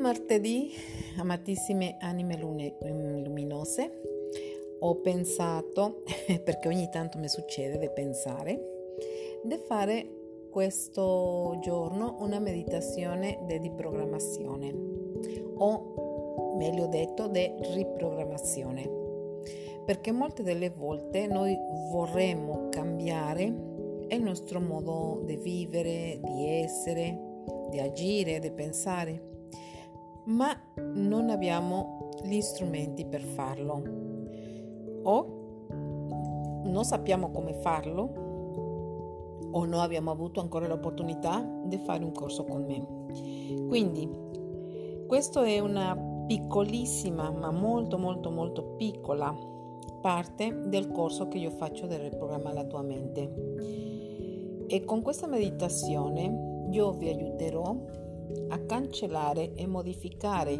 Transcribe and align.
martedì, 0.00 0.72
amatissime 1.18 1.96
anime 2.00 2.38
luminose, 2.38 4.00
ho 4.80 4.94
pensato, 4.96 6.02
perché 6.42 6.68
ogni 6.68 6.88
tanto 6.88 7.18
mi 7.18 7.28
succede 7.28 7.78
di 7.78 7.90
pensare, 7.90 8.96
di 9.42 9.56
fare 9.66 10.18
questo 10.50 11.58
giorno 11.60 12.16
una 12.20 12.38
meditazione 12.38 13.40
di 13.46 13.58
riprogrammazione 13.58 14.74
o 15.56 16.54
meglio 16.56 16.86
detto 16.86 17.28
di 17.28 17.52
riprogrammazione. 17.74 18.98
Perché 19.84 20.12
molte 20.12 20.42
delle 20.42 20.70
volte 20.70 21.26
noi 21.26 21.56
vorremmo 21.90 22.68
cambiare 22.70 23.42
il 23.44 24.22
nostro 24.22 24.60
modo 24.60 25.22
di 25.24 25.36
vivere, 25.36 26.18
di 26.22 26.46
essere, 26.48 27.18
di 27.68 27.78
agire, 27.78 28.38
di 28.38 28.50
pensare, 28.50 29.29
ma 30.24 30.56
non 30.76 31.30
abbiamo 31.30 32.10
gli 32.22 32.40
strumenti 32.40 33.04
per 33.06 33.22
farlo 33.22 33.82
o 35.02 35.38
non 36.64 36.84
sappiamo 36.84 37.30
come 37.30 37.54
farlo 37.54 38.28
o 39.52 39.64
non 39.64 39.80
abbiamo 39.80 40.10
avuto 40.10 40.40
ancora 40.40 40.66
l'opportunità 40.66 41.44
di 41.64 41.78
fare 41.78 42.04
un 42.04 42.12
corso 42.12 42.44
con 42.44 42.64
me. 42.64 43.66
Quindi 43.66 44.08
questa 45.06 45.44
è 45.44 45.58
una 45.58 45.96
piccolissima 46.26 47.30
ma 47.30 47.50
molto 47.50 47.98
molto 47.98 48.30
molto 48.30 48.74
piccola 48.76 49.34
parte 50.00 50.62
del 50.66 50.92
corso 50.92 51.28
che 51.28 51.38
io 51.38 51.50
faccio 51.50 51.86
del 51.86 52.00
riprogramma 52.00 52.52
la 52.52 52.64
tua 52.64 52.82
mente. 52.82 54.66
E 54.66 54.84
con 54.84 55.02
questa 55.02 55.26
meditazione 55.26 56.66
io 56.70 56.92
vi 56.92 57.08
aiuterò 57.08 57.76
a 58.48 58.58
cancellare 58.58 59.54
e 59.54 59.66
modificare 59.66 60.56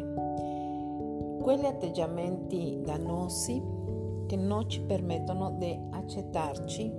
quegli 1.41 1.65
atteggiamenti 1.65 2.79
dannosi 2.81 3.61
che 4.27 4.35
non 4.35 4.69
ci 4.69 4.81
permettono 4.81 5.51
di 5.57 5.77
accettarci 5.91 6.91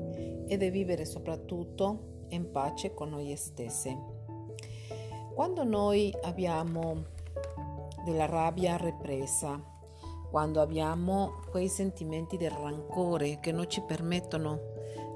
e 0.46 0.56
di 0.56 0.70
vivere 0.70 1.04
soprattutto 1.04 2.26
in 2.28 2.50
pace 2.50 2.92
con 2.92 3.10
noi 3.10 3.34
stessi. 3.36 3.96
Quando 5.34 5.64
noi 5.64 6.14
abbiamo 6.22 7.04
della 8.04 8.26
rabbia 8.26 8.76
represa, 8.76 9.62
quando 10.30 10.60
abbiamo 10.60 11.40
quei 11.50 11.68
sentimenti 11.68 12.36
del 12.36 12.50
rancore 12.50 13.38
che 13.40 13.52
non 13.52 13.68
ci 13.68 13.80
permettono 13.82 14.70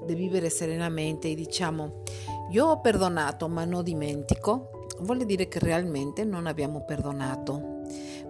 di 0.05 0.15
vivere 0.15 0.49
serenamente 0.49 1.29
e 1.29 1.35
diciamo 1.35 2.03
io 2.49 2.65
ho 2.65 2.79
perdonato 2.79 3.47
ma 3.47 3.65
non 3.65 3.83
dimentico, 3.83 4.76
vuol 5.01 5.25
dire 5.25 5.47
che 5.47 5.59
realmente 5.59 6.23
non 6.23 6.47
abbiamo 6.47 6.83
perdonato. 6.83 7.81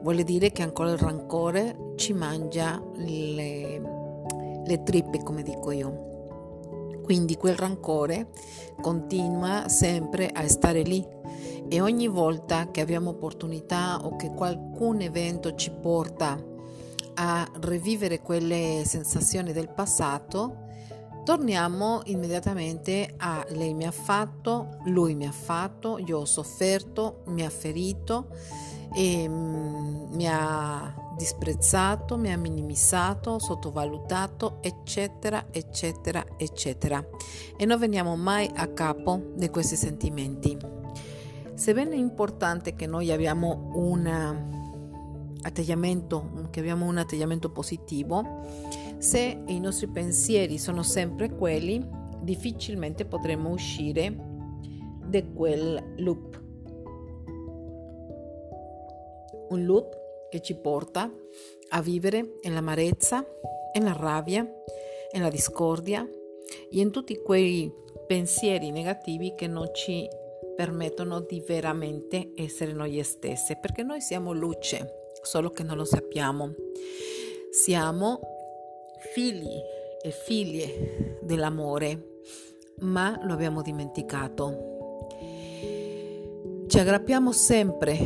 Vuol 0.01 0.23
dire 0.23 0.51
che 0.51 0.61
ancora 0.61 0.91
il 0.91 0.97
rancore 0.97 1.93
ci 1.95 2.13
mangia 2.13 2.81
le, 2.95 3.81
le 4.65 4.83
trippe, 4.83 5.23
come 5.23 5.43
dico 5.43 5.71
io. 5.71 6.05
Quindi 7.03 7.35
quel 7.35 7.55
rancore 7.55 8.27
continua 8.81 9.69
sempre 9.69 10.29
a 10.29 10.47
stare 10.47 10.81
lì 10.81 11.05
e 11.69 11.81
ogni 11.81 12.07
volta 12.07 12.69
che 12.69 12.81
abbiamo 12.81 13.11
opportunità 13.11 14.05
o 14.05 14.15
che 14.15 14.33
qualcun 14.33 15.01
evento 15.01 15.55
ci 15.55 15.71
porta 15.71 16.37
a 17.15 17.47
rivivere 17.61 18.21
quelle 18.21 18.83
sensazioni 18.85 19.51
del 19.51 19.69
passato, 19.69 20.66
torniamo 21.27 22.03
immediatamente 22.05 23.15
a 23.17 23.45
lei 23.49 23.73
mi 23.73 23.85
ha 23.85 23.91
fatto, 23.91 24.77
lui 24.85 25.13
mi 25.13 25.27
ha 25.27 25.31
fatto, 25.33 25.97
io 25.97 26.19
ho 26.19 26.25
sofferto, 26.25 27.23
mi 27.25 27.43
ha 27.43 27.49
ferito, 27.49 28.27
e, 28.95 29.27
mm, 29.27 30.13
mi 30.13 30.25
ha 30.25 30.95
disprezzato, 31.17 32.15
mi 32.15 32.31
ha 32.31 32.37
minimizzato, 32.37 33.39
sottovalutato, 33.39 34.59
eccetera, 34.61 35.47
eccetera, 35.51 36.25
eccetera. 36.37 37.05
E 37.57 37.65
non 37.65 37.77
veniamo 37.77 38.15
mai 38.15 38.49
a 38.55 38.67
capo 38.67 39.21
di 39.35 39.49
questi 39.49 39.75
sentimenti. 39.75 40.57
Sebbene 41.55 41.91
è 41.91 41.97
importante 41.97 42.73
che 42.73 42.87
noi 42.87 43.11
abbiamo 43.11 43.71
un 43.73 44.55
atteggiamento, 45.41 46.47
che 46.51 46.61
abbiamo 46.61 46.85
un 46.85 46.97
atteggiamento 46.97 47.49
positivo, 47.49 48.45
se 48.97 49.43
i 49.45 49.59
nostri 49.59 49.87
pensieri 49.87 50.57
sono 50.57 50.83
sempre 50.83 51.29
quelli, 51.29 51.85
difficilmente 52.21 53.05
potremo 53.05 53.49
uscire 53.49 54.15
da 55.05 55.23
quel 55.23 55.95
loop. 55.97 56.41
Un 59.49 59.63
loop 59.65 60.29
che 60.29 60.41
ci 60.41 60.55
porta 60.55 61.09
a 61.69 61.81
vivere 61.81 62.37
nell'amarezza, 62.43 63.25
nella 63.73 63.93
rabbia, 63.93 64.45
nella 65.13 65.29
discordia 65.29 66.05
e 66.05 66.79
in 66.79 66.91
tutti 66.91 67.17
quei 67.21 67.71
pensieri 68.07 68.71
negativi 68.71 69.33
che 69.35 69.47
non 69.47 69.69
ci 69.73 70.07
permettono 70.55 71.19
di 71.21 71.41
veramente 71.45 72.31
essere 72.35 72.73
noi 72.73 73.01
stesse, 73.03 73.57
perché 73.61 73.83
noi 73.83 74.01
siamo 74.01 74.33
luce, 74.33 75.11
solo 75.21 75.51
che 75.51 75.63
non 75.63 75.77
lo 75.77 75.85
sappiamo. 75.85 76.53
Siamo 77.51 78.36
figli 78.99 79.61
e 80.01 80.11
figlie 80.11 81.19
dell'amore, 81.21 82.21
ma 82.79 83.19
lo 83.23 83.33
abbiamo 83.33 83.61
dimenticato. 83.61 85.07
Ci 86.67 86.79
aggrappiamo 86.79 87.31
sempre 87.31 87.97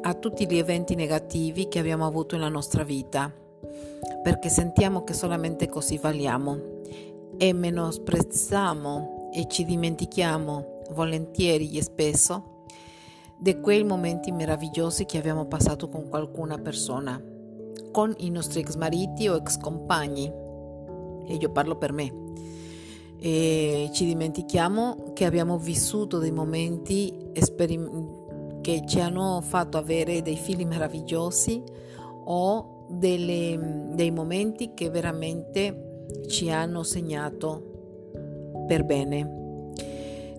a 0.00 0.14
tutti 0.14 0.46
gli 0.46 0.56
eventi 0.56 0.94
negativi 0.94 1.68
che 1.68 1.78
abbiamo 1.78 2.06
avuto 2.06 2.36
nella 2.36 2.48
nostra 2.48 2.82
vita, 2.82 3.32
perché 4.22 4.48
sentiamo 4.48 5.04
che 5.04 5.12
solamente 5.12 5.68
così 5.68 5.98
valiamo 5.98 6.80
e 7.36 7.52
menosprezziamo 7.52 9.30
e 9.32 9.46
ci 9.48 9.64
dimentichiamo 9.64 10.82
volentieri 10.90 11.76
e 11.76 11.82
spesso 11.82 12.64
di 13.38 13.60
quei 13.60 13.84
momenti 13.84 14.32
meravigliosi 14.32 15.04
che 15.04 15.18
abbiamo 15.18 15.46
passato 15.46 15.88
con 15.88 16.08
qualcuna 16.08 16.58
persona, 16.58 17.22
con 17.98 18.14
i 18.18 18.30
nostri 18.30 18.60
ex 18.60 18.76
mariti 18.76 19.26
o 19.26 19.34
ex 19.34 19.58
compagni, 19.58 20.32
e 21.26 21.34
io 21.34 21.50
parlo 21.50 21.74
per 21.74 21.90
me. 21.90 22.12
E 23.18 23.90
ci 23.92 24.04
dimentichiamo 24.04 25.10
che 25.14 25.24
abbiamo 25.24 25.58
vissuto 25.58 26.18
dei 26.18 26.30
momenti 26.30 27.32
che 28.60 28.82
ci 28.86 29.00
hanno 29.00 29.40
fatto 29.40 29.78
avere 29.78 30.22
dei 30.22 30.36
figli 30.36 30.64
meravigliosi 30.64 31.60
o 32.26 32.86
delle, 32.88 33.88
dei 33.94 34.12
momenti 34.12 34.74
che 34.74 34.90
veramente 34.90 36.06
ci 36.28 36.52
hanno 36.52 36.84
segnato 36.84 38.62
per 38.68 38.84
bene. 38.84 39.72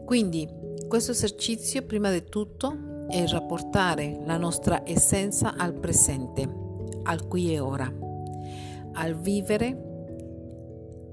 Quindi 0.05 0.47
questo 0.87 1.11
esercizio 1.11 1.81
prima 1.81 2.09
di 2.09 2.23
tutto 2.23 3.05
è 3.09 3.25
rapportare 3.27 4.21
la 4.23 4.37
nostra 4.37 4.83
essenza 4.85 5.55
al 5.57 5.73
presente, 5.73 6.58
al 7.09 7.27
qui 7.27 7.53
e 7.53 7.59
ora, 7.59 7.91
al 8.93 9.15
vivere 9.15 9.87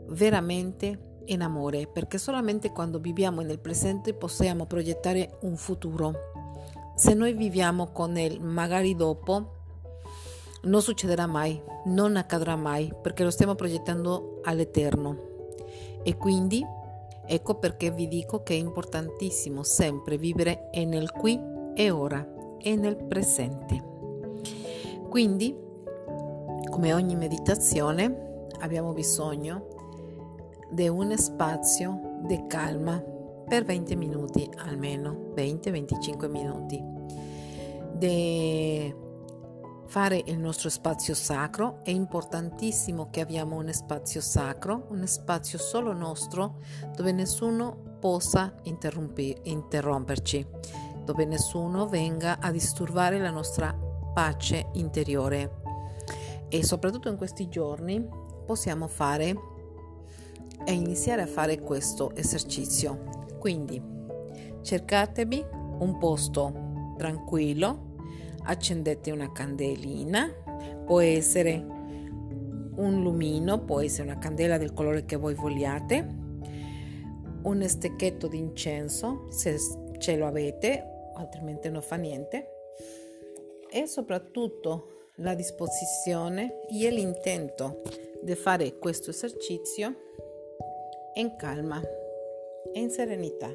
veramente 0.08 1.20
in 1.26 1.42
amore, 1.42 1.88
perché 1.88 2.18
solamente 2.18 2.70
quando 2.70 2.98
viviamo 2.98 3.40
nel 3.40 3.58
presente 3.58 4.14
possiamo 4.14 4.66
progettare 4.66 5.38
un 5.40 5.56
futuro 5.56 6.34
se 6.96 7.12
noi 7.12 7.34
viviamo 7.34 7.92
con 7.92 8.16
il 8.16 8.40
magari 8.40 8.94
dopo, 8.94 9.52
non 10.62 10.80
succederà 10.80 11.26
mai, 11.26 11.60
non 11.86 12.16
accadrà 12.16 12.56
mai, 12.56 12.90
perché 13.02 13.22
lo 13.22 13.30
stiamo 13.30 13.54
progettando 13.54 14.40
all'eterno. 14.44 15.34
E 16.02 16.16
quindi 16.16 16.64
ecco 17.26 17.56
perché 17.56 17.90
vi 17.90 18.08
dico 18.08 18.42
che 18.42 18.54
è 18.54 18.58
importantissimo 18.58 19.62
sempre 19.62 20.16
vivere 20.16 20.70
nel 20.72 21.10
qui 21.10 21.38
e 21.74 21.90
ora 21.90 22.26
e 22.58 22.76
nel 22.76 22.96
presente. 22.96 23.82
Quindi, 25.10 25.54
come 26.70 26.92
ogni 26.92 27.16
meditazione, 27.16 28.46
abbiamo 28.60 28.92
bisogno 28.92 29.68
di 30.70 30.88
un 30.88 31.16
spazio 31.16 32.18
di 32.22 32.44
calma 32.46 33.02
per 33.46 33.64
20 33.64 33.96
minuti 33.96 34.48
almeno, 34.56 35.32
20-25 35.34 36.30
minuti. 36.30 36.82
De 37.92 39.04
fare 39.86 40.20
il 40.26 40.38
nostro 40.38 40.68
spazio 40.68 41.14
sacro 41.14 41.78
è 41.82 41.90
importantissimo 41.90 43.08
che 43.10 43.20
abbiamo 43.20 43.56
un 43.56 43.72
spazio 43.72 44.20
sacro, 44.20 44.86
un 44.90 45.06
spazio 45.06 45.58
solo 45.58 45.92
nostro 45.92 46.56
dove 46.94 47.12
nessuno 47.12 47.96
possa 48.00 48.54
interromperci, 48.64 50.46
dove 51.04 51.24
nessuno 51.24 51.86
venga 51.86 52.38
a 52.40 52.50
disturbare 52.50 53.18
la 53.18 53.30
nostra 53.30 53.74
pace 54.12 54.70
interiore. 54.74 55.65
E 56.48 56.64
soprattutto 56.64 57.08
in 57.08 57.16
questi 57.16 57.48
giorni 57.48 58.06
possiamo 58.44 58.86
fare 58.86 59.34
e 60.64 60.72
iniziare 60.72 61.22
a 61.22 61.26
fare 61.26 61.60
questo 61.60 62.14
esercizio. 62.14 63.24
Quindi 63.38 63.82
cercatevi 64.62 65.44
un 65.78 65.98
posto 65.98 66.94
tranquillo, 66.96 67.94
accendete 68.44 69.10
una 69.10 69.30
candelina, 69.32 70.28
può 70.84 71.00
essere 71.00 71.54
un 72.76 73.02
lumino, 73.02 73.64
può 73.64 73.80
essere 73.80 74.08
una 74.08 74.18
candela 74.18 74.58
del 74.58 74.72
colore 74.72 75.04
che 75.04 75.16
voi 75.16 75.34
vogliate, 75.34 76.24
un 77.42 77.62
stecchetto 77.66 78.26
di 78.26 78.38
incenso 78.38 79.26
se 79.30 79.56
ce 79.98 80.16
lo 80.16 80.26
avete, 80.26 81.10
altrimenti 81.14 81.70
non 81.70 81.82
fa 81.82 81.96
niente, 81.96 82.48
e 83.70 83.86
soprattutto 83.86 84.95
la 85.16 85.34
disposizione 85.34 86.66
e 86.68 86.90
l'intento 86.90 87.80
di 88.20 88.34
fare 88.34 88.78
questo 88.78 89.10
esercizio 89.10 89.94
in 91.14 91.36
calma 91.36 91.80
in 92.74 92.90
serenità, 92.90 93.50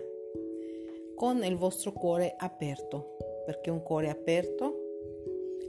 con 1.13 1.43
il 1.43 1.57
vostro 1.57 1.91
cuore 1.91 2.33
aperto, 2.35 3.17
perché 3.45 3.69
un 3.69 3.83
cuore 3.83 4.09
aperto 4.09 4.73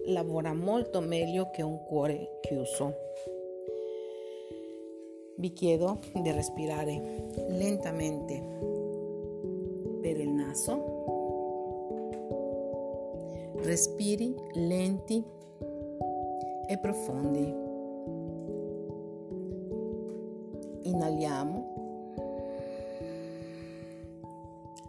lavora 0.06 0.54
molto 0.54 1.00
meglio 1.00 1.50
che 1.50 1.60
un 1.60 1.82
cuore 1.84 2.38
chiuso. 2.40 2.94
Vi 5.36 5.52
chiedo 5.52 5.98
di 6.14 6.30
respirare 6.30 7.26
lentamente 7.48 8.42
per 10.00 10.16
il 10.16 10.30
naso. 10.30 11.00
Respiri 13.56 14.34
lenti 14.54 15.40
e 16.72 16.78
profondi. 16.78 17.54
Inaliamo. 20.88 21.70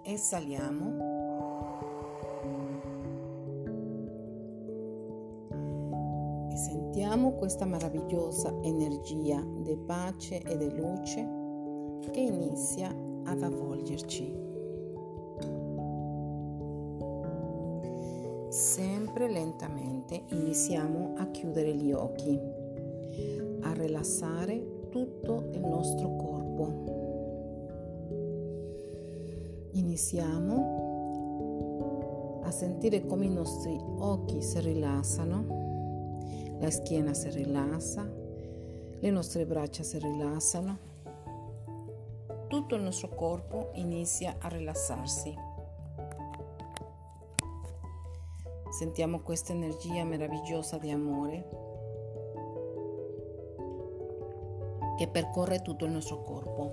Esaliamo. 0.03 1.11
E 6.49 6.55
sentiamo 6.55 7.33
questa 7.33 7.65
meravigliosa 7.65 8.53
energia 8.61 9.43
di 9.43 9.77
pace 9.85 10.41
e 10.41 10.57
di 10.57 10.73
luce 10.77 11.27
che 12.11 12.19
inizia 12.21 12.95
ad 13.25 13.41
avvolgerci. 13.41 14.52
Lentamente 19.53 20.23
iniziamo 20.29 21.13
a 21.17 21.27
chiudere 21.27 21.75
gli 21.75 21.91
occhi, 21.91 22.39
a 23.61 23.71
rilassare 23.73 24.89
tutto 24.89 25.49
il 25.51 25.59
nostro 25.59 26.15
corpo. 26.15 26.91
Iniziamo 29.73 30.81
a 32.43 32.51
sentire 32.51 33.05
come 33.05 33.25
i 33.25 33.29
nostri 33.29 33.79
occhi 33.99 34.41
si 34.41 34.59
rilassano, 34.59 35.45
la 36.59 36.71
schiena 36.71 37.13
si 37.13 37.29
rilassa, 37.29 38.11
le 38.99 39.09
nostre 39.11 39.45
braccia 39.45 39.83
si 39.83 39.99
rilassano, 39.99 40.91
tutto 42.47 42.75
il 42.75 42.81
nostro 42.81 43.09
corpo 43.09 43.69
inizia 43.75 44.35
a 44.39 44.47
rilassarsi. 44.47 45.42
Sentiamo 48.73 49.21
questa 49.21 49.53
energia 49.53 50.03
meravigliosa 50.03 50.79
di 50.79 50.89
amore 50.89 51.47
che 54.97 55.07
percorre 55.07 55.61
tutto 55.61 55.85
il 55.85 55.91
nostro 55.91 56.23
corpo. 56.23 56.71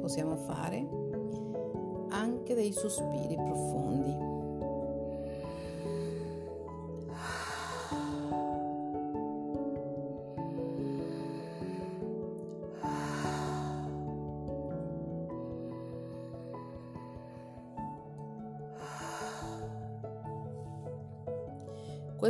Possiamo 0.00 0.36
fare 0.36 0.88
anche 2.10 2.54
dei 2.54 2.70
sospiri 2.70 3.34
profondi. 3.34 4.31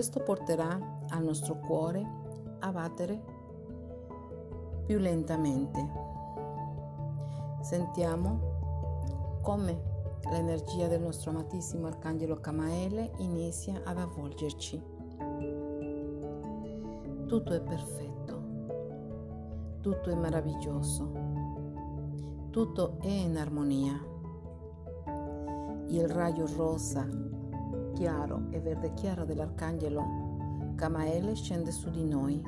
Questo 0.03 0.19
porterà 0.19 1.05
al 1.11 1.23
nostro 1.23 1.61
cuore 1.61 2.05
a 2.59 2.73
battere 2.73 3.23
più 4.85 4.99
lentamente. 4.99 5.89
Sentiamo 7.61 9.39
come 9.43 9.81
l'energia 10.29 10.89
del 10.89 11.03
nostro 11.03 11.31
amatissimo 11.31 11.87
Arcangelo 11.87 12.41
Camaele 12.41 13.13
inizia 13.19 13.81
ad 13.85 13.97
avvolgerci. 13.97 14.83
Tutto 17.29 17.53
è 17.53 17.61
perfetto, 17.61 18.43
tutto 19.83 20.11
è 20.11 20.17
meraviglioso, 20.17 21.13
tutto 22.51 22.99
è 23.03 23.07
in 23.07 23.37
armonia. 23.37 24.05
Il 25.87 26.09
raggio 26.09 26.49
rosa 26.57 27.32
chiaro 27.93 28.49
e 28.51 28.61
verde 28.61 28.93
chiaro 28.95 29.25
dell'arcangelo 29.25 30.03
Camaele 30.77 31.35
scende 31.35 31.71
su 31.71 31.91
di 31.91 32.05
noi. 32.05 32.43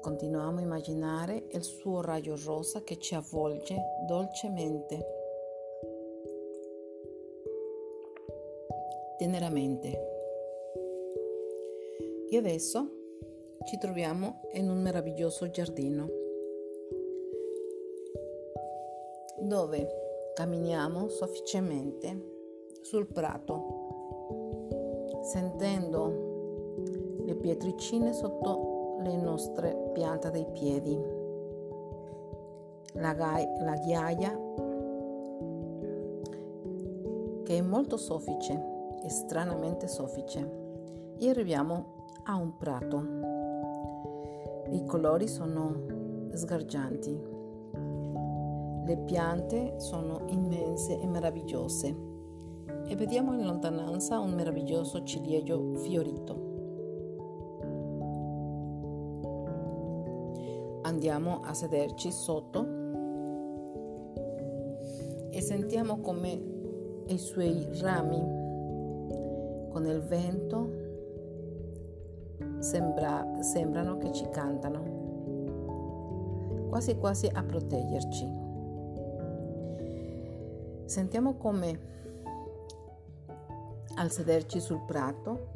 Continuiamo 0.00 0.58
a 0.58 0.62
immaginare 0.62 1.46
il 1.50 1.62
suo 1.62 2.00
raggio 2.00 2.36
rosa 2.44 2.82
che 2.82 2.98
ci 2.98 3.14
avvolge 3.14 3.76
dolcemente, 4.06 5.06
teneramente. 9.18 10.10
E 12.30 12.36
adesso 12.36 12.90
ci 13.64 13.78
troviamo 13.78 14.40
in 14.52 14.70
un 14.70 14.80
meraviglioso 14.80 15.50
giardino 15.50 16.08
dove 19.38 20.01
camminiamo 20.34 21.08
sofficemente 21.08 22.30
sul 22.80 23.06
prato, 23.06 25.20
sentendo 25.22 26.30
le 27.24 27.34
pietricine 27.34 28.12
sotto 28.12 28.96
le 29.00 29.16
nostre 29.16 29.90
piante 29.92 30.30
dei 30.30 30.46
piedi, 30.52 30.98
la, 32.94 33.14
gai- 33.14 33.48
la 33.60 33.76
ghiaia 33.76 34.40
che 37.44 37.58
è 37.58 37.60
molto 37.60 37.96
soffice, 37.96 38.60
stranamente 39.06 39.88
soffice, 39.88 40.60
e 41.18 41.28
arriviamo 41.28 42.06
a 42.24 42.36
un 42.36 42.56
prato. 42.56 43.04
I 44.70 44.84
colori 44.86 45.28
sono 45.28 46.30
sgargianti 46.32 47.31
le 48.84 48.96
piante 48.98 49.78
sono 49.78 50.22
immense 50.26 50.98
e 50.98 51.06
meravigliose 51.06 52.10
e 52.86 52.96
vediamo 52.96 53.32
in 53.32 53.44
lontananza 53.44 54.18
un 54.18 54.32
meraviglioso 54.32 55.02
ciliegio 55.04 55.74
fiorito. 55.76 56.50
Andiamo 60.82 61.40
a 61.42 61.54
sederci 61.54 62.10
sotto 62.10 62.66
e 65.30 65.40
sentiamo 65.40 66.00
come 66.00 66.50
i 67.06 67.18
suoi 67.18 67.66
rami 67.80 68.20
con 69.70 69.86
il 69.86 70.00
vento 70.00 70.80
sembra, 72.58 73.26
sembrano 73.40 73.96
che 73.96 74.12
ci 74.12 74.28
cantano, 74.28 74.82
quasi 76.68 76.96
quasi 76.96 77.30
a 77.32 77.42
proteggerci. 77.42 78.41
Sentiamo 80.92 81.36
come 81.38 81.80
al 83.94 84.10
sederci 84.10 84.60
sul 84.60 84.84
prato 84.84 85.48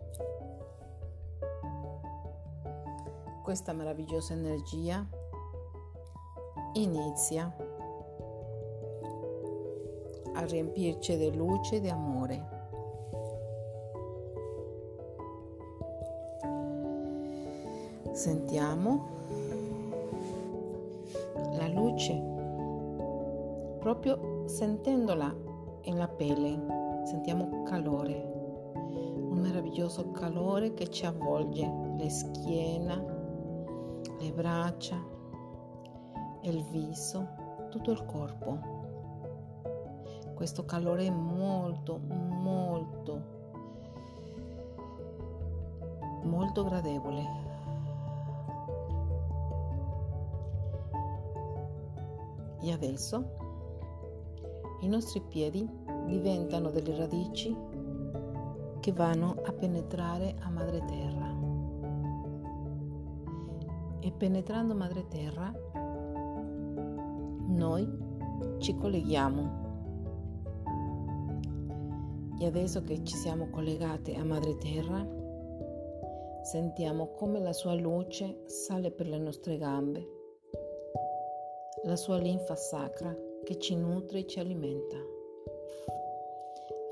questa 3.43 3.75
meravigliosa 3.75 4.33
energia 4.33 5.07
inizia 6.73 7.55
a 10.33 10.41
riempirci 10.47 11.19
di 11.19 11.37
luce 11.37 11.77
e 11.77 11.81
di 11.81 11.91
amore. 11.91 12.49
Sentiamo 18.13 19.09
la 21.59 21.69
luce 21.69 22.15
proprio 23.81 24.36
sentendola 24.47 25.35
nella 25.85 26.09
pelle, 26.09 27.03
sentiamo 27.05 27.63
calore, 27.65 28.33
un 28.77 29.39
meraviglioso 29.41 30.13
calore 30.13 30.73
che 30.73 30.89
ci 30.89 31.05
avvolge 31.05 31.69
le 31.97 32.09
schiena, 32.09 32.95
le 34.19 34.33
braccia, 34.33 34.97
il 36.43 36.63
viso, 36.71 37.29
tutto 37.71 37.91
il 37.91 38.05
corpo. 38.05 38.75
Questo 40.35 40.65
calore 40.65 41.07
è 41.07 41.11
molto, 41.11 41.99
molto, 41.99 43.23
molto 46.23 46.65
gradevole. 46.65 47.45
E 52.61 52.73
adesso 52.73 53.46
i 54.81 54.89
nostri 54.89 55.21
piedi 55.21 55.69
diventano 56.07 56.71
delle 56.71 56.97
radici 56.97 57.57
che 58.81 58.93
vanno 58.93 59.37
a 59.45 59.53
penetrare 59.53 60.37
a 60.41 60.51
madre 60.51 60.85
terra. 60.85 61.35
E 64.01 64.13
penetrando 64.13 64.75
madre 64.75 65.09
terra, 65.09 65.53
noi 67.49 67.91
ci 68.59 68.77
colleghiamo. 68.77 69.65
E 72.39 72.47
adesso 72.47 72.83
che 72.83 73.03
ci 73.03 73.17
siamo 73.17 73.49
collegate 73.49 74.15
a 74.15 74.23
madre 74.23 74.57
terra, 74.59 75.05
sentiamo 76.43 77.15
come 77.15 77.41
la 77.41 77.53
sua 77.53 77.75
luce 77.75 78.43
sale 78.45 78.91
per 78.91 79.09
le 79.09 79.19
nostre 79.19 79.57
gambe, 79.57 80.07
la 81.85 81.97
sua 81.97 82.19
linfa 82.19 82.55
sacra 82.55 83.26
che 83.47 83.59
ci 83.61 83.77
nutre 83.77 84.19
e 84.19 84.27
ci 84.27 84.41
alimenta, 84.41 84.97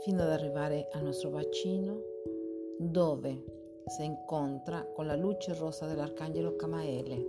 fino 0.03 0.23
ad 0.23 0.31
arrivare 0.31 0.87
al 0.93 1.03
nostro 1.03 1.31
bacino, 1.31 2.01
dove 2.79 3.83
si 3.87 4.05
incontra 4.05 4.85
con 4.85 5.07
la 5.07 5.17
luce 5.17 5.53
rosa 5.55 5.85
dell'arcangelo 5.87 6.55
Camaele 6.55 7.27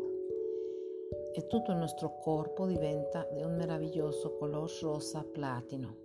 e 1.33 1.47
tutto 1.47 1.71
il 1.71 1.77
nostro 1.77 2.19
corpo 2.19 2.67
diventa 2.67 3.27
di 3.31 3.41
un 3.41 3.55
meraviglioso 3.55 4.35
color 4.35 4.71
rosa 4.81 5.25
platino. 5.29 5.95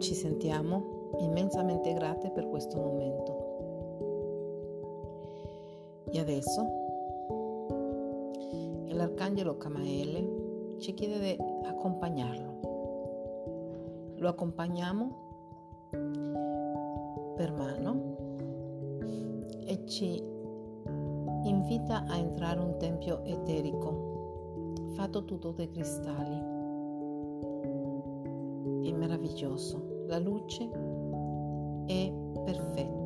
Ci 0.00 0.14
sentiamo 0.14 1.16
immensamente 1.20 1.94
grate 1.94 2.30
per 2.30 2.46
questo 2.46 2.76
momento. 2.76 3.48
E 6.10 6.18
adesso 6.18 6.79
l'arcangelo 9.00 9.56
Camaele 9.56 10.76
ci 10.78 10.92
chiede 10.92 11.18
di 11.18 11.38
accompagnarlo. 11.64 12.58
Lo 14.18 14.28
accompagniamo 14.28 15.28
per 17.34 17.50
mano 17.52 18.18
e 19.64 19.86
ci 19.86 20.22
invita 21.44 22.04
a 22.06 22.18
entrare 22.18 22.60
in 22.60 22.66
un 22.66 22.76
tempio 22.76 23.24
eterico 23.24 24.74
fatto 24.92 25.24
tutto 25.24 25.52
dai 25.52 25.70
cristalli. 25.70 26.48
È 28.86 28.92
meraviglioso, 28.92 30.04
la 30.08 30.18
luce 30.18 30.68
è 31.86 32.12
perfetta. 32.44 32.99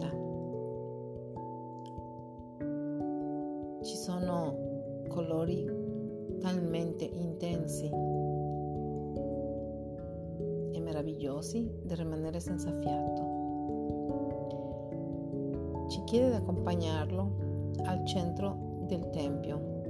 Ci 15.95 16.03
chiede 16.03 16.31
di 16.31 16.35
accompagnarlo 16.35 17.73
al 17.85 18.05
centro 18.05 18.83
del 18.89 19.11
tempio. 19.11 19.83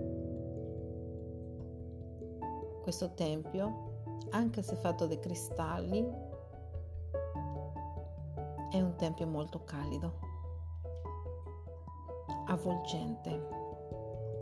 Questo 2.82 3.14
tempio, 3.14 4.02
anche 4.28 4.61
se 4.61 4.76
fatto 4.76 5.06
di 5.06 5.18
cristalli, 5.18 6.06
è 8.70 8.82
un 8.82 8.94
tempio 8.99 9.26
molto 9.26 9.64
calido, 9.64 10.18
avvolgente, 12.49 13.49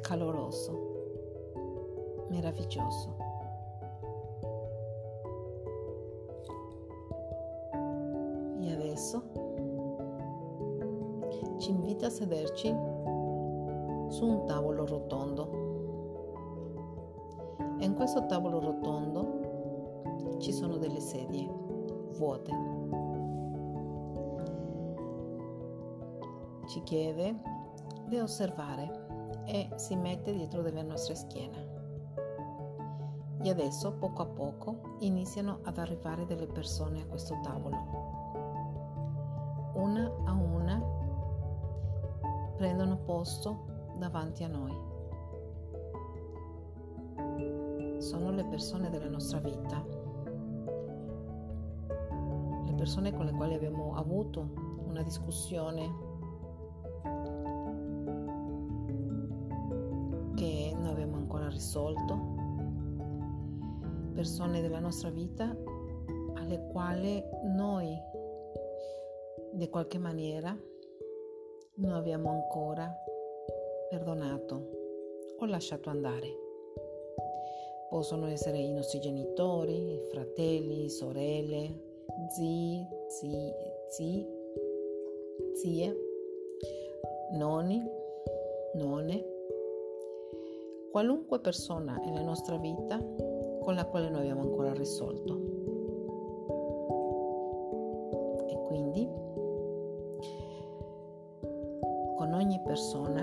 caloroso, 0.01 2.27
meraviglioso. 2.29 3.22
Sederci 12.13 12.69
su 14.09 14.27
un 14.27 14.45
tavolo 14.47 14.85
rotondo. 14.87 15.71
In 17.79 17.95
questo 17.95 18.27
tavolo 18.27 18.61
rotondo 18.61 20.37
ci 20.39 20.53
sono 20.53 20.77
delle 20.77 21.01
sedie 21.01 21.49
vuote. 22.17 22.51
Ci 26.67 26.83
chiede 26.83 27.41
di 28.07 28.19
osservare 28.19 29.07
e 29.47 29.71
si 29.77 29.97
mette 29.97 30.33
dietro 30.33 30.61
delle 30.63 30.83
nostre 30.83 31.15
schiene. 31.15 31.71
E 33.41 33.51
adesso, 33.51 33.95
poco 33.95 34.23
a 34.23 34.27
poco, 34.27 34.97
iniziano 35.01 35.59
ad 35.65 35.79
arrivare 35.79 36.27
delle 36.27 36.47
persone 36.47 37.01
a 37.01 37.07
questo 37.07 37.41
tavolo. 37.43 38.11
Una 39.75 40.13
a 40.27 40.33
una 40.33 40.62
prendono 42.63 42.97
posto 42.97 43.91
davanti 43.99 44.45
a 44.45 44.47
noi. 44.47 44.71
Sono 48.01 48.31
le 48.31 48.45
persone 48.45 48.89
della 48.89 49.09
nostra 49.09 49.41
vita, 49.41 49.85
le 52.65 52.73
persone 52.77 53.13
con 53.13 53.25
le 53.27 53.33
quali 53.33 53.55
abbiamo 53.55 53.97
avuto 53.97 54.49
una 54.87 55.03
discussione 55.03 55.93
che 60.37 60.73
non 60.77 60.87
abbiamo 60.87 61.17
ancora 61.17 61.49
risolto, 61.49 62.17
persone 64.13 64.61
della 64.61 64.79
nostra 64.79 65.11
vita 65.11 65.53
alle 66.35 66.69
quali 66.71 67.21
noi 67.57 67.93
di 69.53 69.69
qualche 69.69 69.99
maniera 69.99 70.57
non 71.83 71.93
abbiamo 71.95 72.31
ancora 72.31 72.91
perdonato 73.91 75.35
o 75.39 75.45
lasciato 75.47 75.91
andare. 75.91 76.29
Possono 77.91 78.29
essere 78.29 78.59
i 78.59 78.73
nostri 78.73 79.01
genitori, 79.01 80.01
fratelli, 80.11 80.89
sorelle, 80.89 81.81
zii, 82.31 82.87
zii, 83.09 83.53
zii 83.89 84.41
zie, 85.55 85.95
nonni, 87.33 87.83
nonne, 88.75 89.25
qualunque 90.91 91.41
persona 91.41 91.97
nella 91.97 92.23
nostra 92.23 92.57
vita 92.57 92.99
con 93.61 93.75
la 93.75 93.85
quale 93.87 94.09
noi 94.09 94.21
abbiamo 94.21 94.43
ancora 94.43 94.73
risolto. 94.73 95.52
Persona 102.73 103.21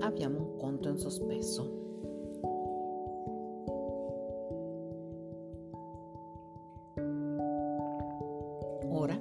abbiamo 0.00 0.38
un 0.38 0.56
conto 0.56 0.88
in 0.88 0.96
sospeso. 0.96 1.78
Ora 8.88 9.20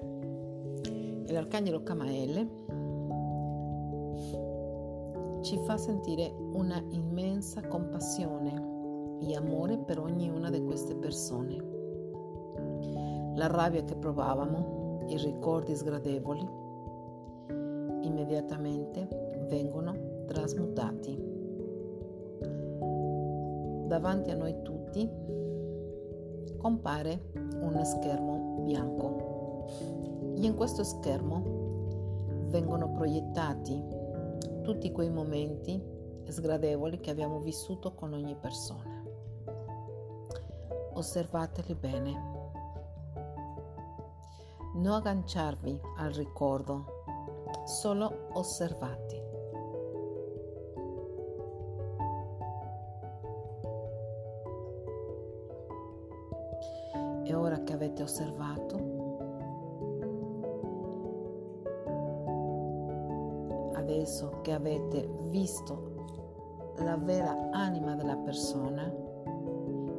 l'arcangelo 1.25 1.83
Camaele 1.83 2.47
ci 5.41 5.57
fa 5.65 5.75
sentire 5.75 6.33
una 6.53 6.81
immensa 6.91 7.61
compassione 7.67 9.17
e 9.19 9.35
amore 9.35 9.79
per 9.79 9.99
ognuna 9.99 10.49
di 10.49 10.63
queste 10.63 10.95
persone. 10.95 11.57
La 13.35 13.47
rabbia 13.47 13.83
che 13.83 13.97
provavamo, 13.97 15.07
i 15.09 15.17
ricordi 15.17 15.75
sgradevoli, 15.75 16.58
immediatamente 18.01 19.07
vengono 19.47 20.23
trasmutati. 20.27 21.17
Davanti 23.87 24.29
a 24.31 24.35
noi 24.35 24.61
tutti 24.61 25.09
compare 26.57 27.31
uno 27.59 27.83
schermo 27.83 28.61
bianco 28.63 29.65
e 30.35 30.45
in 30.45 30.55
questo 30.55 30.83
schermo 30.83 32.47
vengono 32.49 32.91
proiettati 32.91 33.83
tutti 34.61 34.91
quei 34.91 35.09
momenti 35.09 35.81
sgradevoli 36.27 36.99
che 36.99 37.09
abbiamo 37.09 37.39
vissuto 37.39 37.93
con 37.93 38.13
ogni 38.13 38.35
persona. 38.35 39.03
Osservateli 40.93 41.75
bene. 41.75 42.37
Non 44.75 44.93
agganciarvi 44.93 45.79
al 45.97 46.11
ricordo, 46.11 46.98
solo 47.65 48.27
osservati. 48.33 49.17
E 57.23 57.33
ora 57.35 57.61
che 57.63 57.73
avete 57.73 58.01
osservato, 58.01 58.77
adesso 63.75 64.39
che 64.41 64.53
avete 64.53 65.07
visto 65.29 65.97
la 66.77 66.97
vera 66.97 67.49
anima 67.51 67.95
della 67.95 68.17
persona, 68.17 68.91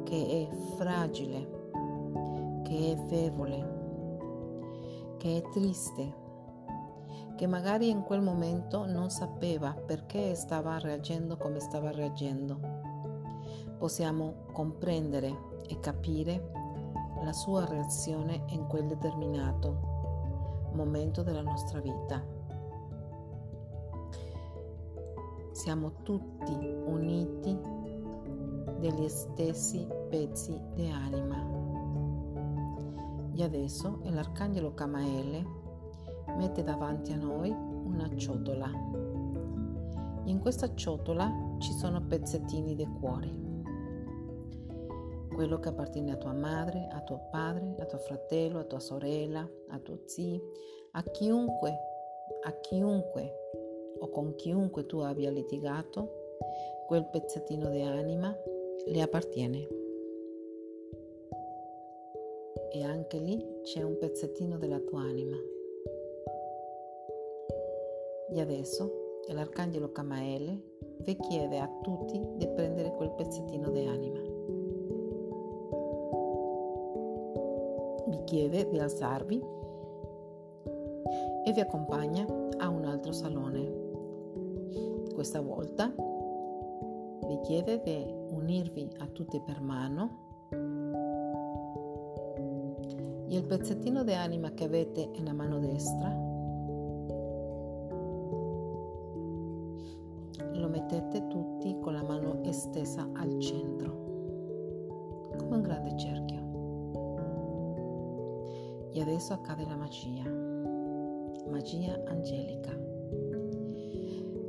che 0.03 0.49
è 0.49 0.55
fragile, 0.75 1.59
che 2.63 2.91
è 2.91 2.95
fevole, 3.07 3.79
che 5.17 5.37
è 5.37 5.49
triste, 5.51 6.20
che 7.41 7.47
magari 7.47 7.89
in 7.89 8.03
quel 8.03 8.21
momento 8.21 8.85
non 8.85 9.09
sapeva 9.09 9.73
perché 9.73 10.35
stava 10.35 10.77
reagendo 10.77 11.37
come 11.37 11.59
stava 11.59 11.89
reagendo. 11.89 12.59
Possiamo 13.79 14.45
comprendere 14.51 15.35
e 15.67 15.79
capire 15.79 16.51
la 17.23 17.33
sua 17.33 17.65
reazione 17.65 18.43
in 18.49 18.67
quel 18.67 18.85
determinato 18.85 20.69
momento 20.73 21.23
della 21.23 21.41
nostra 21.41 21.79
vita. 21.79 22.23
Siamo 25.51 26.03
tutti 26.03 26.53
uniti 26.53 27.59
degli 28.77 29.07
stessi 29.07 29.87
pezzi 30.11 30.61
di 30.75 30.91
anima. 30.91 31.43
E 33.33 33.43
adesso 33.43 33.97
l'arcangelo 34.03 34.75
Camaele 34.75 35.60
mette 36.37 36.63
davanti 36.63 37.11
a 37.11 37.17
noi 37.17 37.49
una 37.49 38.09
ciotola. 38.15 38.69
In 40.25 40.39
questa 40.39 40.73
ciotola 40.73 41.29
ci 41.59 41.71
sono 41.73 42.05
pezzettini 42.05 42.75
di 42.75 42.87
cuore. 42.99 43.39
Quello 45.33 45.59
che 45.59 45.69
appartiene 45.69 46.11
a 46.11 46.17
tua 46.17 46.33
madre, 46.33 46.87
a 46.91 47.01
tuo 47.01 47.27
padre, 47.31 47.75
a 47.79 47.85
tuo 47.85 47.97
fratello, 47.97 48.59
a 48.59 48.63
tua 48.63 48.79
sorella, 48.79 49.47
a 49.69 49.79
tuo 49.79 50.01
zio, 50.05 50.51
a 50.91 51.03
chiunque, 51.03 51.77
a 52.43 52.51
chiunque 52.59 53.33
o 53.99 54.09
con 54.09 54.35
chiunque 54.35 54.85
tu 54.85 54.99
abbia 54.99 55.31
litigato, 55.31 56.37
quel 56.87 57.07
pezzettino 57.07 57.69
di 57.69 57.81
anima 57.81 58.35
le 58.85 59.01
appartiene. 59.01 59.67
E 62.73 62.83
anche 62.83 63.17
lì 63.19 63.61
c'è 63.63 63.81
un 63.81 63.97
pezzettino 63.97 64.57
della 64.57 64.79
tua 64.79 65.01
anima. 65.01 65.37
E 68.33 68.39
adesso 68.39 68.89
l'arcangelo 69.27 69.91
Camaele 69.91 70.77
vi 71.03 71.17
chiede 71.17 71.59
a 71.59 71.69
tutti 71.81 72.17
di 72.35 72.47
prendere 72.47 72.93
quel 72.95 73.11
pezzettino 73.11 73.69
di 73.69 73.85
anima. 73.85 74.19
Vi 78.07 78.23
chiede 78.23 78.69
di 78.69 78.79
alzarvi 78.79 79.43
e 81.43 81.51
vi 81.51 81.59
accompagna 81.59 82.25
a 82.57 82.69
un 82.69 82.85
altro 82.85 83.11
salone. 83.11 83.79
Questa 85.13 85.41
volta 85.41 85.93
vi 87.27 87.39
chiede 87.41 87.81
di 87.83 88.13
unirvi 88.29 88.89
a 88.99 89.07
tutti 89.07 89.41
per 89.41 89.59
mano 89.59 90.29
e 93.27 93.35
il 93.35 93.45
pezzettino 93.45 94.05
di 94.05 94.13
anima 94.13 94.51
che 94.51 94.63
avete 94.63 95.09
nella 95.17 95.33
mano 95.33 95.59
destra 95.59 96.30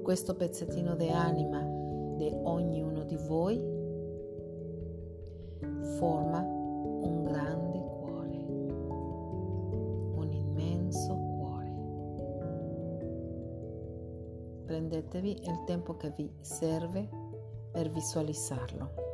Questo 0.03 0.35
pezzettino 0.35 0.97
di 0.97 1.09
anima 1.09 1.61
di 2.17 2.31
ognuno 2.31 3.05
di 3.05 3.17
voi 3.17 3.81
forma 5.99 6.41
un 6.41 7.25
grande 7.25 7.63
prendetevi 14.73 15.43
il 15.45 15.65
tempo 15.67 15.97
che 15.99 16.13
vi 16.17 16.31
serve 16.41 17.07
per 17.71 17.91
visualizzarlo. 17.91 19.12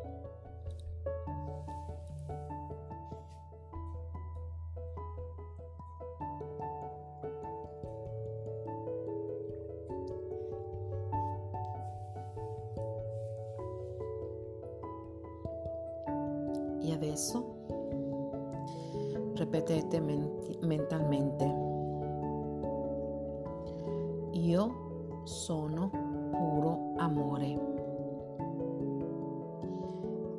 Amore. 26.99 27.77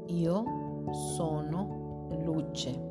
Io 0.08 0.44
sono 0.92 2.08
luce. 2.24 2.90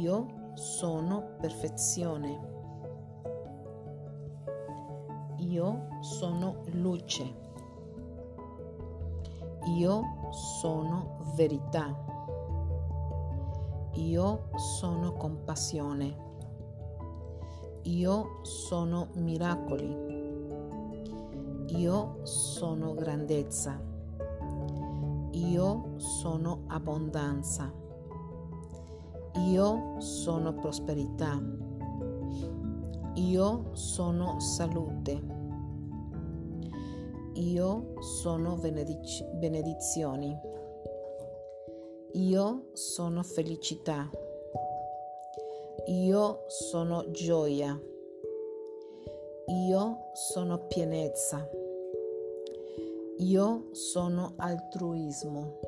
Io 0.00 0.26
sono 0.54 1.36
perfezione. 1.40 2.52
Io 5.38 5.88
sono 6.00 6.62
luce. 6.72 7.42
Io 9.76 10.02
sono 10.30 11.18
verità. 11.34 11.94
Io 13.94 14.48
sono 14.56 15.12
compassione. 15.12 16.16
Io 17.82 18.40
sono 18.42 19.08
miracoli. 19.14 20.13
Io 21.76 22.20
sono 22.22 22.94
grandezza. 22.94 23.80
Io 25.32 25.94
sono 25.96 26.62
abbondanza. 26.68 27.72
Io 29.48 29.96
sono 29.98 30.54
prosperità. 30.54 31.42
Io 33.14 33.74
sono 33.74 34.38
salute. 34.38 35.20
Io 37.34 37.94
sono 38.00 38.54
benedic- 38.54 39.24
benedizioni. 39.32 40.38
Io 42.12 42.68
sono 42.74 43.24
felicità. 43.24 44.08
Io 45.86 46.44
sono 46.46 47.10
gioia. 47.10 47.76
Io 49.46 50.10
sono 50.12 50.66
pienezza. 50.68 51.62
Io 53.24 53.68
sono 53.72 54.34
altruismo. 54.36 55.58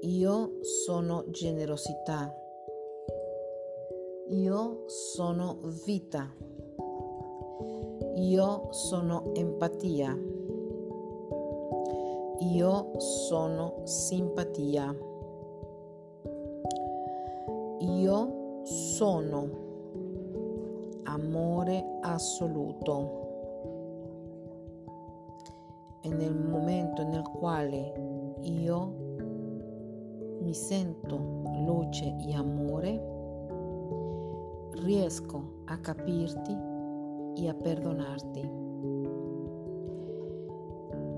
Io 0.00 0.52
sono 0.62 1.24
generosità. 1.28 2.34
Io 4.28 4.84
sono 4.86 5.58
vita. 5.84 6.32
Io 8.14 8.68
sono 8.72 9.34
empatia. 9.34 10.18
Io 12.38 12.98
sono 12.98 13.82
simpatia. 13.84 14.96
Io 17.80 18.60
sono 18.64 19.50
amore 21.02 21.98
assoluto. 22.00 23.25
E 26.06 26.08
nel 26.08 26.36
momento 26.36 27.02
nel 27.02 27.22
quale 27.22 27.92
io 28.42 28.94
mi 30.40 30.54
sento 30.54 31.16
luce 31.64 32.14
e 32.24 32.32
amore, 32.32 33.14
riesco 34.84 35.62
a 35.64 35.76
capirti 35.78 36.56
e 37.34 37.48
a 37.48 37.54
perdonarti. 37.54 38.50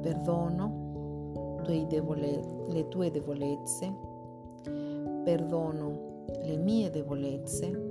Perdono 0.00 1.60
le 1.66 2.88
tue 2.88 3.10
debolezze, 3.10 3.94
perdono 5.22 6.24
le 6.44 6.56
mie 6.56 6.88
debolezze 6.88 7.82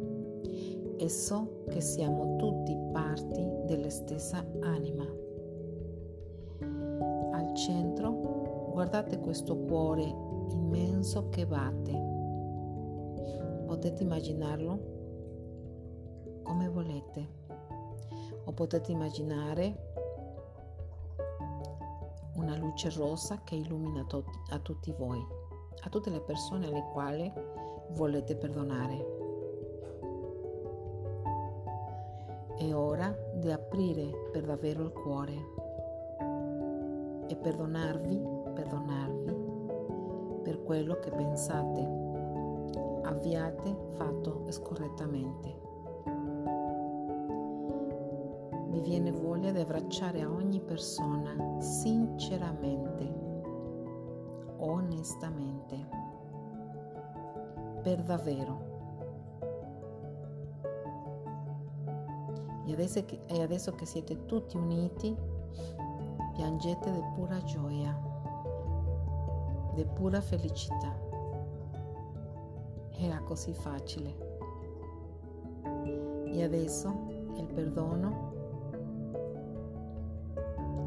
e 0.98 1.10
so 1.10 1.62
che 1.70 1.80
siamo 1.80 2.38
tutti 2.38 2.76
parti 2.92 3.48
della 3.66 3.92
stessa 3.92 4.44
anima. 4.62 5.17
Centro 7.58 8.70
guardate 8.72 9.18
questo 9.18 9.58
cuore 9.58 10.04
immenso 10.04 11.30
che 11.30 11.48
batte. 11.48 11.92
Potete 13.66 14.04
immaginarlo 14.04 14.80
come 16.44 16.70
volete 16.70 17.28
o 18.46 18.54
potete 18.54 18.92
immaginare 18.92 19.92
una 22.36 22.56
luce 22.58 22.92
rossa 22.92 23.42
che 23.44 23.56
illumina 23.56 24.06
a 24.52 24.60
tutti 24.60 24.92
voi, 24.92 25.26
a 25.82 25.90
tutte 25.90 26.12
le 26.12 26.22
persone 26.22 26.68
alle 26.68 26.86
quali 26.94 27.34
volete 27.94 28.36
perdonare. 28.36 29.16
È 32.56 32.72
ora 32.72 33.18
di 33.34 33.50
aprire 33.52 34.30
per 34.32 34.46
davvero 34.46 34.84
il 34.84 34.92
cuore 34.92 35.66
e 37.28 37.36
perdonarvi, 37.36 38.22
perdonarvi 38.54 39.36
per 40.44 40.64
quello 40.64 40.98
che 41.00 41.12
pensate, 41.12 41.82
abbiate 43.04 43.76
fatto 43.98 44.46
scorrettamente. 44.50 45.66
Mi 48.70 48.82
viene 48.82 49.12
voglia 49.12 49.52
di 49.52 49.60
abbracciare 49.60 50.22
a 50.22 50.30
ogni 50.30 50.62
persona 50.62 51.60
sinceramente, 51.60 53.14
onestamente, 54.58 55.88
per 57.82 58.02
davvero. 58.04 58.76
E 62.66 62.74
adesso, 62.74 63.06
che, 63.06 63.20
e 63.28 63.42
adesso 63.42 63.72
che 63.72 63.86
siete 63.86 64.26
tutti 64.26 64.58
uniti, 64.58 65.16
piangete 66.38 66.92
di 66.92 67.04
pura 67.16 67.42
gioia, 67.42 68.00
di 69.74 69.84
pura 69.86 70.22
felicità. 70.22 70.96
Era 72.92 73.20
così 73.22 73.56
facile. 73.56 74.16
E 76.26 76.44
adesso 76.44 76.94
il 77.38 77.48
perdono 77.48 78.36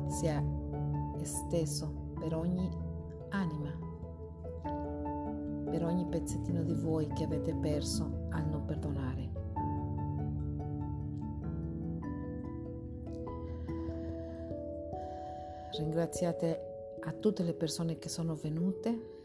sia 0.06 0.40
esteso 1.18 2.12
per 2.20 2.36
ogni 2.36 2.70
anima, 3.30 3.76
per 5.68 5.84
ogni 5.84 6.06
pezzettino 6.06 6.62
di 6.62 6.74
voi 6.74 7.08
che 7.08 7.24
avete 7.24 7.52
perso 7.56 8.28
al 8.30 8.46
non 8.46 8.64
perdonare. 8.66 9.39
Ringraziate 15.72 16.96
a 16.98 17.12
tutte 17.12 17.44
le 17.44 17.54
persone 17.54 17.98
che 17.98 18.08
sono 18.08 18.34
venute. 18.34 19.18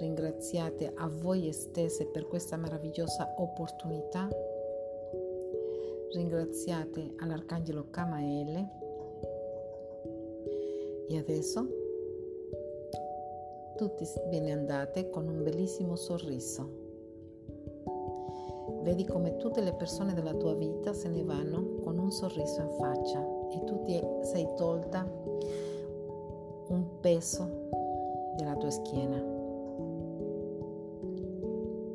Ringraziate 0.00 0.90
a 0.94 1.06
voi 1.06 1.52
stesse 1.52 2.06
per 2.06 2.26
questa 2.26 2.56
meravigliosa 2.56 3.34
opportunità. 3.36 4.26
Ringraziate 6.12 7.12
all'Arcangelo 7.18 7.90
Camaele. 7.90 8.68
E 11.08 11.18
adesso 11.18 11.66
tutti 13.76 14.06
ve 14.30 14.40
ne 14.40 14.52
andate 14.52 15.10
con 15.10 15.28
un 15.28 15.42
bellissimo 15.42 15.94
sorriso. 15.96 16.78
Vedi 18.82 19.04
come 19.04 19.36
tutte 19.36 19.60
le 19.60 19.74
persone 19.74 20.14
della 20.14 20.32
tua 20.32 20.54
vita 20.54 20.94
se 20.94 21.08
ne 21.08 21.22
vanno 21.22 21.80
con 21.82 21.98
un 21.98 22.10
sorriso 22.10 22.62
in 22.62 22.70
faccia 22.78 23.39
e 23.50 23.64
tu 23.64 23.82
ti 23.82 24.00
sei 24.22 24.48
tolta 24.56 25.04
un 26.68 26.84
peso 27.00 27.68
della 28.36 28.56
tua 28.56 28.70
schiena. 28.70 29.22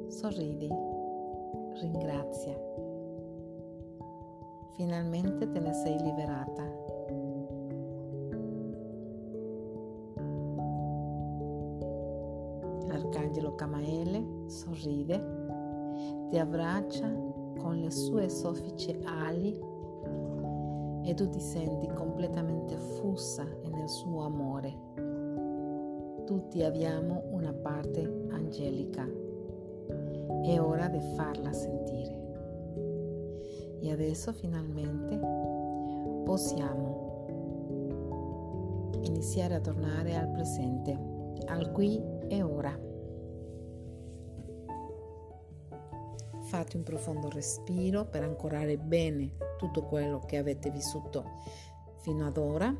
Sorridi, 0.07 0.69
ringrazia. 1.79 2.57
Finalmente 4.73 5.49
te 5.49 5.59
ne 5.59 5.73
sei 5.73 5.97
liberata. 6.01 6.63
L'arcangelo 12.87 13.55
Camaele 13.55 14.25
sorride, 14.47 15.23
ti 16.29 16.37
abbraccia 16.37 17.09
con 17.57 17.79
le 17.79 17.89
sue 17.89 18.29
soffici 18.29 18.97
ali 19.05 19.57
e 21.05 21.13
tu 21.13 21.29
ti 21.29 21.39
senti 21.39 21.87
completamente 21.93 22.75
fussa 22.77 23.45
nel 23.71 23.87
suo 23.87 24.23
amore. 24.23 24.73
Tutti 26.25 26.63
abbiamo 26.63 27.25
una 27.29 27.53
parte 27.53 28.01
angelica. 28.31 29.07
È 30.41 30.59
ora 30.59 30.87
di 30.87 30.99
farla 31.15 31.53
sentire. 31.53 32.23
E 33.79 33.91
adesso 33.91 34.33
finalmente 34.33 35.19
possiamo 36.23 37.03
iniziare 39.01 39.53
a 39.53 39.61
tornare 39.61 40.15
al 40.15 40.31
presente, 40.31 40.97
al 41.45 41.71
qui 41.71 42.01
e 42.27 42.41
ora. 42.41 42.94
Fate 46.55 46.77
un 46.77 46.83
profondo 46.83 47.27
respiro 47.27 48.05
per 48.05 48.23
ancorare 48.23 48.77
bene 48.77 49.35
tutto 49.57 49.83
quello 49.83 50.19
che 50.19 50.37
avete 50.37 50.71
vissuto 50.71 51.41
fino 51.97 52.25
ad 52.25 52.37
ora. 52.37 52.73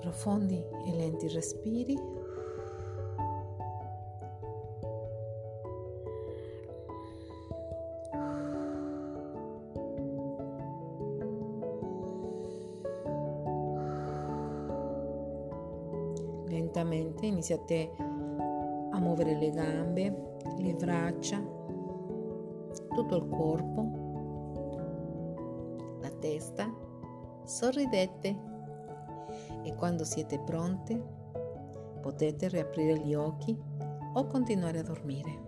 Profondi 0.00 0.56
e 0.84 0.92
lenti 0.96 1.28
respiri. 1.28 1.96
Lentamente 16.48 17.26
iniziate 17.26 18.15
a 18.96 18.98
muovere 18.98 19.36
le 19.36 19.50
gambe, 19.50 20.38
le 20.56 20.74
braccia, 20.74 21.38
tutto 22.94 23.16
il 23.16 23.28
corpo, 23.28 23.90
la 26.00 26.10
testa, 26.18 26.72
sorridete 27.44 28.54
e 29.62 29.74
quando 29.74 30.04
siete 30.04 30.38
pronte 30.38 30.98
potete 32.00 32.48
riaprire 32.48 32.98
gli 33.00 33.14
occhi 33.14 33.54
o 34.14 34.26
continuare 34.26 34.78
a 34.78 34.82
dormire. 34.82 35.44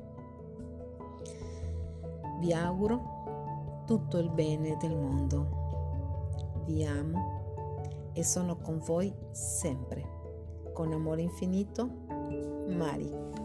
Vi 2.41 2.53
auguro 2.53 3.83
tutto 3.87 4.19
il 4.19 4.31
bene 4.31 4.77
del 4.77 4.95
mondo. 4.95 5.57
Vi 6.67 6.85
amo 6.85 8.11
e 8.13 8.23
sono 8.23 8.59
con 8.59 8.79
voi 8.79 9.11
sempre. 9.31 10.17
Con 10.75 10.93
amore 10.93 11.23
infinito, 11.23 11.89
Mari. 12.69 13.38